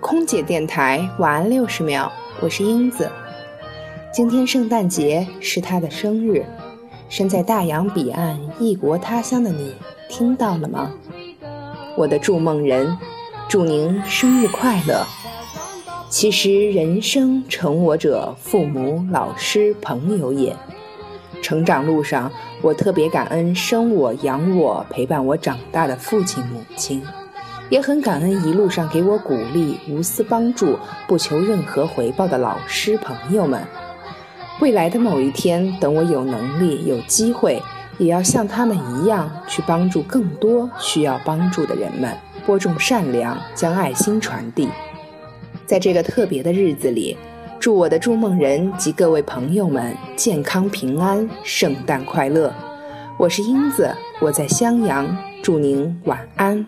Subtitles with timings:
[0.00, 2.10] 空姐电台晚安六十秒，
[2.40, 3.10] 我是英子。
[4.12, 6.44] 今天圣诞节是她的生日，
[7.08, 9.74] 身在大洋彼岸异国他乡的你，
[10.08, 10.92] 听到了吗？
[11.96, 12.96] 我的筑梦人，
[13.48, 15.04] 祝您生日快乐！
[16.08, 20.54] 其实人生成我者，父母、老师、朋友也。
[21.42, 22.30] 成长路上，
[22.62, 27.02] 我特别感恩生我养我、陪伴我长大的父亲母亲，
[27.68, 33.62] 也很感恩一路上给我鼓励、无私帮助、不求任何回报的老师朋友们。
[34.60, 37.62] 未来的某一天，等我有能力、有机会，
[37.98, 44.68] 也要像他们一样，去帮助更多需要帮助的人们，播种善良，将爱心传递。
[45.66, 47.16] 在这个特别的日子里。
[47.58, 52.52] 祝我的筑梦人及各位朋友们健康平安，圣诞快乐！
[53.18, 56.64] 我是英子，我在襄阳，祝您晚安。